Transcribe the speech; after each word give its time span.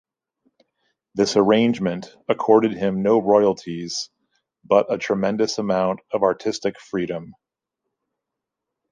This 1.13 1.37
arrangement 1.37 2.15
accorded 2.27 2.71
him 2.73 3.03
no 3.03 3.21
royalties, 3.21 4.09
but 4.63 4.91
a 4.91 4.97
tremendous 4.97 5.59
amount 5.59 5.99
of 6.11 6.23
artistic 6.23 6.79
freedom. 6.79 7.35